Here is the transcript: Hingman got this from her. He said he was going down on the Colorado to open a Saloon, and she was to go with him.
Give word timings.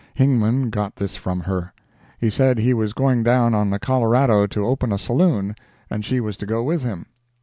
Hingman 0.15 0.71
got 0.71 0.95
this 0.95 1.15
from 1.15 1.41
her. 1.41 1.73
He 2.17 2.31
said 2.31 2.57
he 2.57 2.73
was 2.73 2.93
going 2.93 3.21
down 3.21 3.53
on 3.53 3.69
the 3.69 3.77
Colorado 3.77 4.47
to 4.47 4.65
open 4.65 4.91
a 4.91 4.97
Saloon, 4.97 5.55
and 5.91 6.03
she 6.03 6.19
was 6.19 6.37
to 6.37 6.47
go 6.47 6.63
with 6.63 6.81
him. 6.81 7.05